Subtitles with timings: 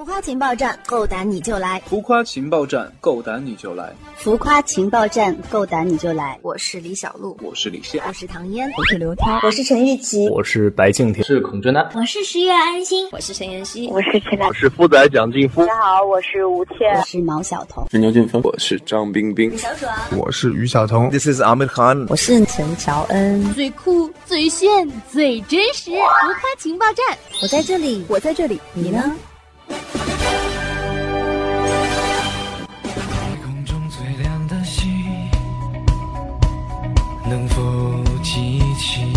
[0.00, 1.78] 浮夸情报站，够胆你就来！
[1.84, 3.92] 浮夸情报站，够胆你就来！
[4.16, 6.38] 浮夸情报站，够胆你就来！
[6.40, 15.66] 我是李小璐，我是李现，我是唐嫣，我是刘涛，我是陈玉琪，我是白敬亭，是孔雀楠，我是十月安心，我是陈妍希，我是陈我是富仔蒋劲夫。
[15.66, 23.52] 大家好，我是吴倩，我是毛晓彤，是牛俊峰，我是张冰冰，小爽，我是于晓彤，This is Ahmed Khan，我是陈乔恩。
[23.52, 29.14] 最酷、最炫、最真实，浮夸情报站，我在这里，我在这里，你呢？
[37.28, 37.62] 能否
[38.24, 39.12] 记起？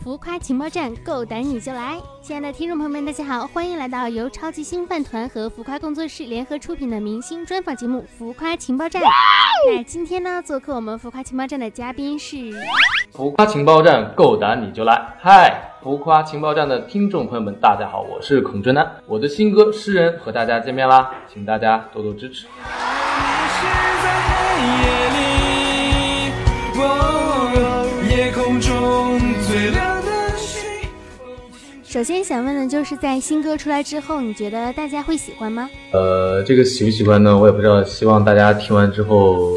[0.00, 1.96] 浮夸情报站，够胆你就来！
[2.22, 9.02] 亲爱的听众朋友们，大家好，欢迎来到由超级星饭团和浮夸工作室联合出品的明星专访节目《浮夸情报站》。
[9.66, 12.52] 那今天呢，做客我们浮夸情报站的嘉宾是
[13.10, 15.16] 浮夸情报站，够胆你就来！
[15.20, 22.46] 嗨，浮夸情报站的听众朋友们，大家好，我是孔真南，我的新歌《诗人》和大家见面啦，请大家多多支持。
[31.84, 35.70] 首先想问的就是在新歌出来之后，你觉得大家会喜欢吗？
[35.92, 37.38] 呃，这个喜不喜欢呢？
[37.38, 39.52] 我也不知道，希望大家听完之后，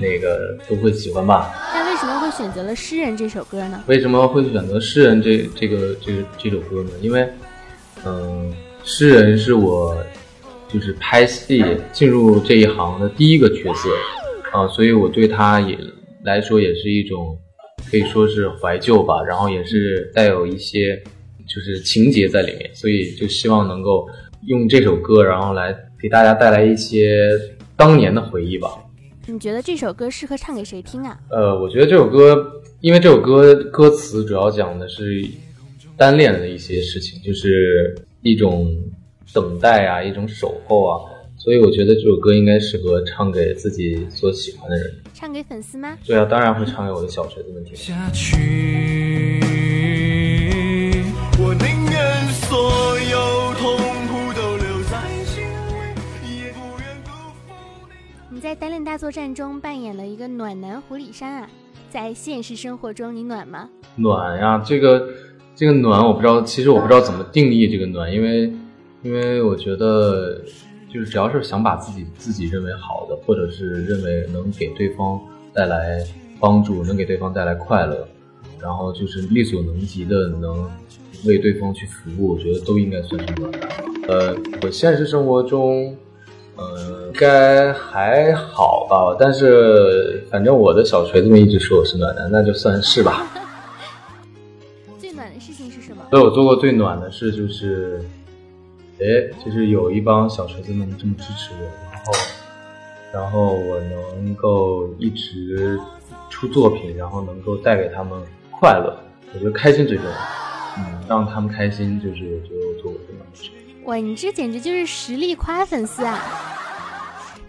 [0.00, 1.54] 那个都会喜欢吧。
[1.96, 3.82] 为什么会选择了《诗人》这首歌呢？
[3.86, 6.90] 为什么会选择《诗人》这这个这个这首歌呢？
[7.00, 7.26] 因为，
[8.04, 8.52] 嗯，
[8.84, 9.96] 《诗人》是我
[10.68, 13.88] 就是拍戏进入这一行的第一个角色
[14.52, 15.78] 啊，所以我对他也
[16.22, 17.34] 来说也是一种
[17.90, 21.02] 可以说是怀旧吧，然后也是带有一些
[21.48, 24.06] 就是情节在里面，所以就希望能够
[24.46, 27.26] 用这首歌，然后来给大家带来一些
[27.74, 28.68] 当年的回忆吧。
[29.28, 31.18] 你觉得这首歌适合唱给谁听啊？
[31.30, 32.48] 呃，我觉得这首歌，
[32.80, 35.26] 因为这首歌歌词主要讲的是
[35.96, 38.72] 单恋的一些事情，就是一种
[39.32, 41.02] 等待啊，一种守候啊，
[41.36, 44.94] 所以我觉得这首歌应该适合唱给自己所喜欢的人。
[45.12, 45.98] 唱给粉丝吗？
[46.06, 47.74] 对啊，当然会唱给我的小锤子们听。
[47.74, 49.40] 下去，
[58.58, 61.50] 《单恋大作战》中扮演了一个暖男狐狸山啊，
[61.90, 63.68] 在现实生活中你暖吗？
[63.96, 65.08] 暖呀，这个
[65.54, 68.50] 这个暖，我不知道，其实我不知道怎么定义这个暖，因为
[69.02, 70.40] 因为我觉得。
[70.88, 75.20] 就是只要是想把自己自己认为好的，或者是认为能给对方
[75.52, 76.02] 带来
[76.40, 78.08] 帮助，能给对方带来快乐，
[78.58, 80.70] 然后就是力所能及的能
[81.26, 83.60] 为对方去服务，我觉得都应该算是暖男。
[84.08, 85.94] 呃，我现实生活中，
[86.56, 93.26] 呃，应该还好吧，但是反正我的小锤子们一直说我是暖男，那就算是吧。
[94.98, 96.02] 最暖的事情是什么？
[96.10, 98.00] 所以我做过最暖的事就是。
[98.98, 99.04] 哎，
[99.44, 102.12] 就是有一帮小锤子们这么支持我，然后，
[103.12, 103.78] 然后我
[104.24, 105.78] 能够一直
[106.30, 108.18] 出作品，然后能够带给他们
[108.50, 108.98] 快乐，
[109.34, 110.12] 我觉得开心最重要。
[110.78, 113.50] 嗯，让他们开心就是我觉得我做过最暖的事。
[113.84, 116.18] 哇，你这简直就是实力夸粉丝啊！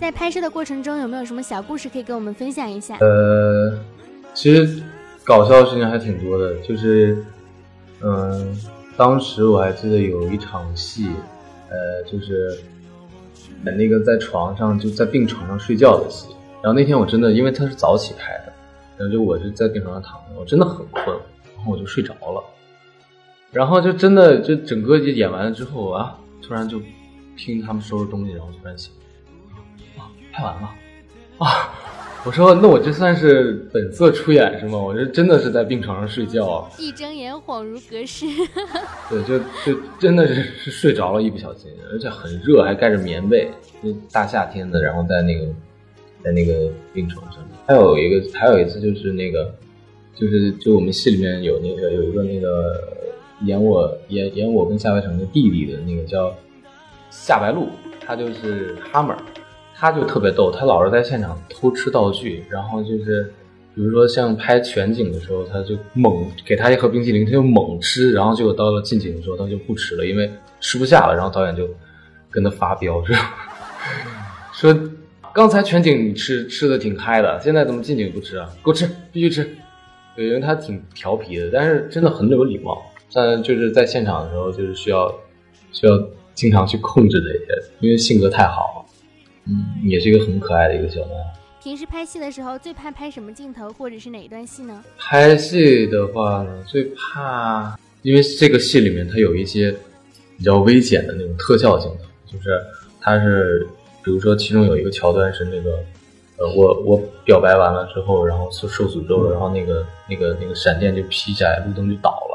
[0.00, 2.96] 在拍摄的过程中有没有什么小故事可以跟我们分享一下？
[3.00, 3.78] 呃，
[4.34, 4.82] 其实
[5.24, 7.24] 搞笑的事情还挺多的，就是，
[8.02, 8.56] 嗯，
[8.96, 11.08] 当时我还记得有一场戏。
[11.70, 12.56] 呃，就是
[13.64, 16.28] 那个在床上就在病床上睡觉的戏，
[16.62, 18.52] 然后那天我真的因为他是早起拍的，
[18.96, 21.04] 然后就我是在病床上躺着，我真的很困，
[21.56, 22.44] 然后我就睡着了，
[23.50, 26.80] 然后就真的就整个就演完了之后啊，突然就
[27.36, 28.92] 听他们收拾东西，然后突然醒，
[30.34, 30.74] 拍完了，
[31.38, 31.80] 啊。
[32.26, 34.78] 我说，那我这算是本色出演是吗？
[34.78, 38.24] 我这真的是在病床上睡觉，一睁眼恍如隔世。
[39.10, 43.50] 对，就就真的是是睡着了，一不小心，而且很热，还盖着棉被，
[43.82, 45.46] 就大夏天的，然后在那个
[46.22, 47.46] 在那个病床上。
[47.66, 49.54] 还有一个，还有一次就是那个，
[50.14, 52.72] 就是就我们戏里面有那个有一个那个
[53.42, 56.34] 演我演演我跟夏白城的弟弟的那个叫
[57.10, 57.68] 夏白露，
[58.00, 59.18] 他就是哈 r
[59.76, 63.24] 他就特别逗，他老是在现场偷吃道具，然后就是，
[63.74, 70.30] 比如说像拍全景的时候，他就猛给他一盒冰淇淋，他就猛吃，然后结果到了近景的时候，他就不吃了，因为
[70.60, 71.68] 吃不下了，然后导演就
[72.30, 73.16] 跟他发飙，说
[74.54, 74.80] 说
[75.32, 78.48] 刚才全景吃吃的挺嗨的，现在怎么近景不吃啊？
[78.64, 79.44] 给我吃，必须吃。
[80.14, 82.80] 对，因为他挺调皮的，但是真的很有礼貌。
[83.12, 85.12] 但就是在现场的时候，就是需要
[85.72, 85.92] 需要
[86.34, 88.83] 经常去控制这些，因为性格太好了。
[89.46, 91.40] 嗯，也是一个很可爱的一个小男孩。
[91.62, 94.84] 平时拍戏的时候最怕拍什么镜头，或者是哪一段戏呢？
[94.98, 99.74] 拍戏的话呢，最怕，因为这个戏里面它有一些
[100.36, 102.60] 比较危险的那种特效镜头，就是
[103.00, 103.66] 它是
[104.02, 105.70] 比如说其中有一个桥段是那个
[106.36, 112.33] 呃我我表白完了之后，然后受受诅咒了，然后那个那个那个闪电就劈下来，路灯就倒了。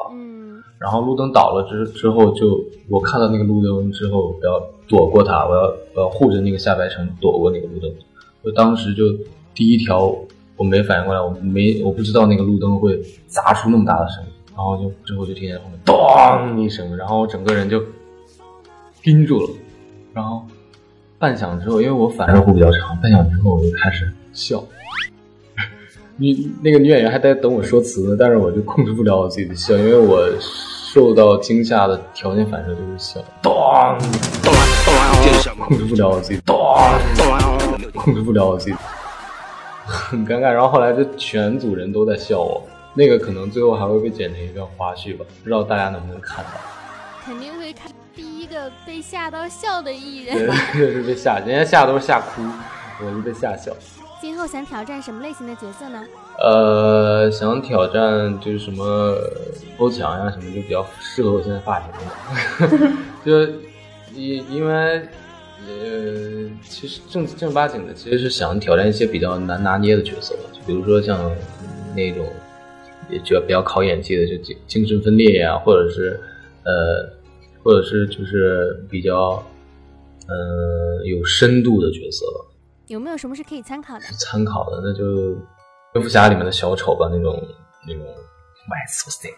[0.79, 5.61] 然后路灯倒了之之后就，我看到那个路灯之后，我要躲过它，我要
[5.93, 7.91] 我要护着那个下白城躲过那个路灯。
[8.43, 9.03] 我当时就
[9.53, 10.15] 第一条
[10.55, 12.97] 我没反应过来，我没我不知道那个路灯会
[13.27, 17.83] 砸出那么大的声音，然后就之后就听见后面咚一声，然后我整个人就
[19.03, 19.49] 盯住了，
[20.13, 20.43] 然后
[21.17, 24.63] 半响之后，因为我反射弧比较长，半响之后我就开始笑。
[26.19, 33.53] 女那个女演员还在等我说词呢，但是我就控制不了我自己的笑，因为我受到惊吓的条件反射就是笑，咚，
[35.59, 36.57] 控制不了我自己，咚，
[37.93, 38.75] 控制不了我自己，
[39.87, 40.49] 很尴尬。
[40.51, 42.61] 然后后来就全组人都在笑我，
[42.93, 46.51] 那个可能最后还会被剪成一段花絮吧，不知道大家能不能看到。
[47.23, 52.41] 肯定会看第一个被吓到笑的艺对人。， 这是被吓，人家吓都是吓哭，
[53.01, 53.71] 我是被吓笑。
[54.21, 56.05] 今后想挑战什么类型的角色呢？
[56.39, 59.15] 呃，想挑战就是什么
[59.77, 61.89] 欧强呀，什么就比较适合我现在发型
[62.69, 62.93] 的，
[63.25, 63.53] 就
[64.13, 64.73] 因因为
[65.67, 71.31] 呃，其实正正儿八经的，其实是想挑战一些比较难拿捏的角色，就比如说像
[71.95, 72.25] 那种
[73.09, 76.19] 也觉比较考演技的，就精精神分裂呀，或者是
[76.63, 77.09] 呃，
[77.63, 79.43] 或者是就是比较
[80.27, 82.45] 呃有深度的角色吧。
[82.89, 84.01] 有没有什么是可以参考的？
[84.17, 85.37] 参考的，那就
[85.93, 87.39] 蝙蝠侠里面的小丑吧，那种
[87.87, 89.35] 那种 Why so sick？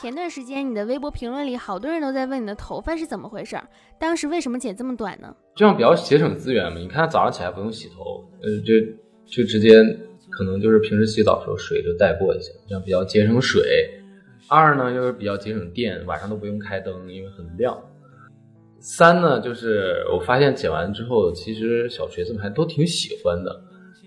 [0.00, 3.68] 前段时间你的微博评论里，好多人都在问你的头发是怎么回事儿，
[3.98, 5.36] 当时为什么剪这么短呢？
[5.54, 6.78] 这样比较节省资源嘛。
[6.78, 8.72] 你看早上起来不用洗头，呃，就
[9.26, 9.82] 就直接
[10.30, 14.00] 可能就是平时洗澡的时候水就带过一下，这样比较节省水。
[14.48, 17.78] 二呢，又是比较节省电，晚上都不用开灯，因为很亮。
[18.86, 23.62] 三呢，就是我发现剪完之后，其实小锤子们还都挺喜欢的。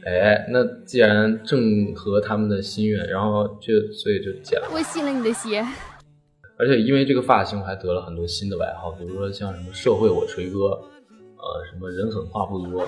[0.06, 4.68] 哎，那既然正合他们的心愿，然后就所以就剪了。
[4.72, 5.66] 我信了你的邪，
[6.60, 10.60] 而且因为这个发型，我还得了很多新的外号，比如说像什么“社会我锤哥”，
[11.42, 12.88] 呃，什么“人狠话不多”，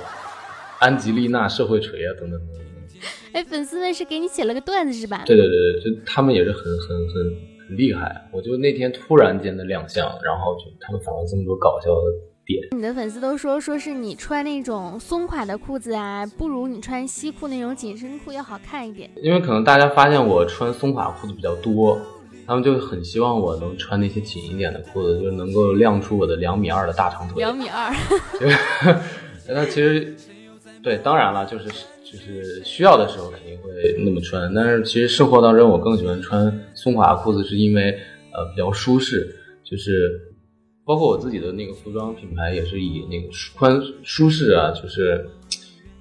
[0.78, 3.02] 安吉丽娜社会锤啊，等等等等。
[3.34, 5.24] 哎，粉丝们是给你写了个段子是吧？
[5.26, 7.36] 对对对对，就他们也是很很很
[7.70, 8.20] 很厉害。
[8.34, 12.02] 我就那天突然间的亮相，然后就他们反了这么多搞笑的
[12.44, 12.68] 点。
[12.76, 19.08] 你的粉丝都说，说是你穿那种松垮的裤子啊，不如你穿西裤那种紧身裤要好看一点。
[19.22, 22.00] 因为可能大家发现我穿松垮裤子比较多，
[22.48, 27.38] 他们就很希望我能穿那些紧一点的裤子，就能够亮出我的两米二的大长腿。
[27.38, 27.94] 两米二，
[29.48, 30.16] 那 其实，
[30.82, 31.68] 对，当然了，就是
[32.04, 33.72] 就是需要的时候肯定会
[34.04, 37.92] 那么穿，但是其实生活当中我更喜欢穿松垮裤子，是因为
[38.34, 40.20] 呃比较舒适，就是
[40.86, 45.26] 包括我自己的那个服装品牌也是以那个宽舒适啊，就是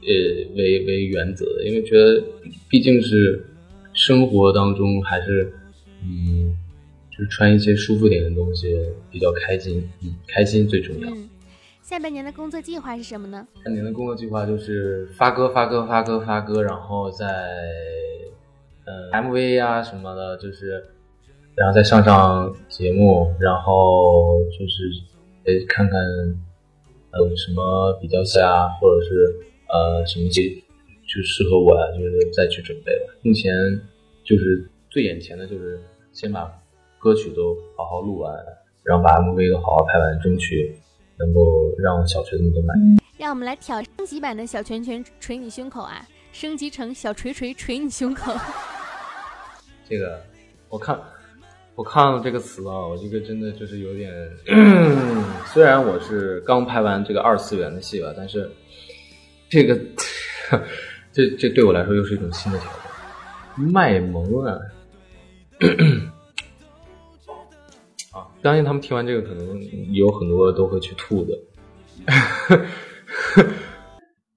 [0.03, 0.09] 呃
[0.57, 2.23] 为为原则的，因为觉得
[2.69, 3.45] 毕竟是
[3.93, 5.53] 生活当中还是
[6.03, 6.57] 嗯。
[7.11, 8.79] 就是穿一些舒服点的东西
[9.11, 11.13] 比较开心，嗯，开心最重要。
[11.89, 13.49] 下半年的工作计划是什么呢？
[13.55, 17.25] 下半年的工作计划就是发歌、发歌、发歌、发歌，然后再
[18.85, 20.85] 呃 MV 啊、什么的，就是
[21.55, 24.85] 然后再上上节目，然后就是
[25.47, 25.99] 呃看看
[27.13, 29.35] 呃什么比较下，或者是
[29.71, 30.43] 呃什么节
[31.07, 33.15] 就适合我呀、就是再去准备吧。
[33.23, 33.51] 目前
[34.23, 35.81] 就是最眼前的就是
[36.13, 36.53] 先把
[36.99, 38.31] 歌曲都好好录完，
[38.83, 40.79] 然后把 MV 都好好拍完，争取
[41.19, 42.99] 能够让小锤子们都满意。
[43.17, 48.33] 让我们来挑升级版的小拳拳捶你胸口啊，升级成小锤锤捶你胸口。
[49.89, 50.23] 这个
[50.69, 51.01] 我看
[51.75, 54.13] 我看了这个词啊，我这个真的就是有点，
[55.47, 58.51] 虽然我是刚拍完这个二次元的戏吧，但是
[59.49, 59.79] 这个
[61.13, 64.59] 这这对我来说又是一种新的挑战，卖萌啊！
[68.41, 69.61] 啊，相信他们听完这个，可能
[69.93, 71.33] 有很多都会去吐的。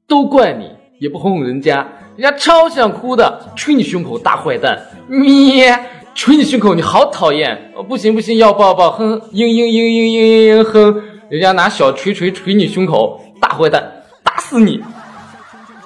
[0.07, 4.77] 都怪你，也不哄哄人家，人家超想哭的，捶你胸口，大坏蛋！
[5.07, 5.71] 咩，
[6.13, 7.71] 捶你胸口，你好讨厌！
[7.75, 14.83] 哦，不行不行，要抱抱，哼，嘤嘤嘤嘤嘤嘤哼，人家拿小锤锤捶你胸口，大坏蛋，打死你！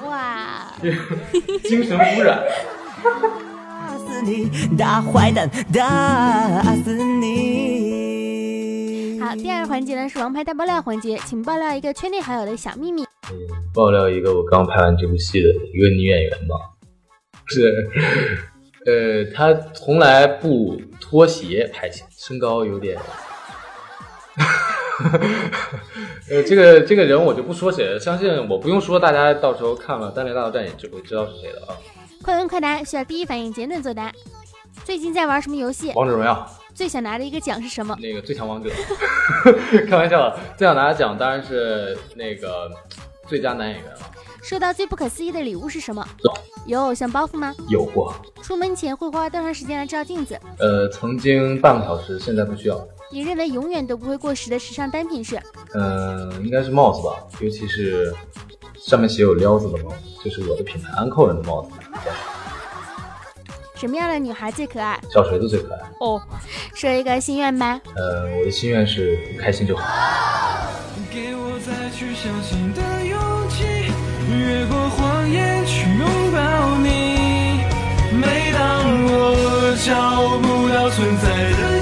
[0.08, 0.74] 哇，
[1.64, 2.42] 精神污染。
[3.04, 7.75] 打死你，大坏蛋，打死你！
[9.26, 13.02] 好，第二个环节呢是王牌大爆料环节，请爆料一个圈内好友的小秘密。
[13.32, 13.36] 嗯，
[13.74, 16.56] 爆料一个我刚拍完这部戏的一个女演员吧，
[17.50, 17.90] 是，
[18.86, 23.00] 呃，她从来不脱鞋拍戏，身高有点
[26.30, 31.74] 呃，这个这个人我就不说谁了，相信我不用说，大家到时候看了《单恋大作战》也就会知道是谁了啊。
[32.22, 34.14] 快问快答，需要第一反应简短作答。
[34.84, 35.92] 最近在玩什么游戏？
[35.96, 37.98] 王者荣耀最想拿的一个奖是什么？
[38.02, 38.70] 那个最强王者，
[39.90, 42.70] 开玩笑了，最想拿的奖当然是那个
[43.28, 44.00] 最佳男演员了。
[44.44, 46.06] 收到最不可思议的礼物是什么？
[46.68, 47.56] 有偶像包袱吗？
[47.70, 48.14] 有过，
[48.44, 50.38] 出门前会花多长时间来照镜子？
[50.60, 52.88] 呃，曾经半个小时，现在不需要。
[53.12, 55.42] 你认为永远都不会过时的时尚单品是？
[55.74, 58.14] 嗯、应该是帽子吧，尤其是
[58.80, 61.70] 上面写有撩字的帽子，就是我的品牌安扣人的帽子，
[63.76, 65.00] 什么样的女孩最可爱？
[65.12, 65.80] 小锤子最可爱。
[66.00, 66.22] 哦，
[66.74, 67.80] 说一个心愿吧。
[67.96, 69.84] 呃，我的心愿是开心就好。
[71.12, 73.64] 给我再去相信的勇气，
[74.30, 77.60] 越过谎言去拥抱你。
[78.16, 78.60] 每当
[79.08, 81.75] 我找不到存在的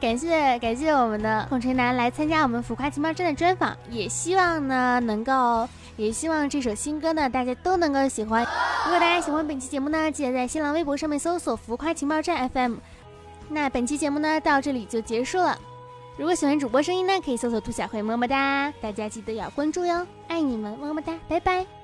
[0.00, 8.46] 感谢感谢我们的孔垂楠来参加我们浮夸情报站的专访，也希望呢能够，也希望这首新歌呢大家都能够喜欢。
[8.84, 12.76] 如果大家喜欢本期节目呢，记得在新浪微博上面搜索“浮夸情报站 FM”。
[13.48, 15.58] 那本期节目呢到这里就结束了。
[16.16, 18.72] 如果喜欢主播声音呢，可以搜索“兔小慧”，么么哒！
[18.80, 21.77] 大家记得要关注哟，爱你们，么么哒，拜拜。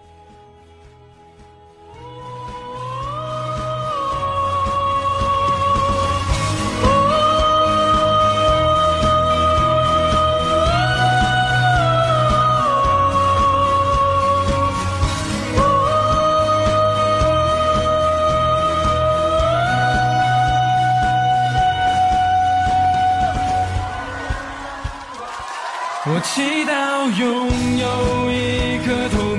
[26.24, 29.33] 祈祷拥有一颗透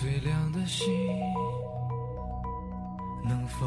[0.00, 0.92] 最亮的星，
[3.22, 3.64] 能否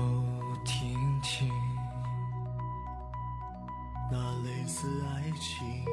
[0.65, 1.49] 听清？
[4.11, 5.85] 那类似爱情，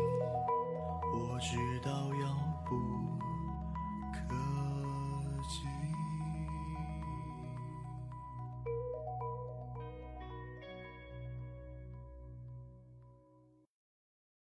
[1.14, 2.74] 我知道遥不
[4.12, 4.34] 可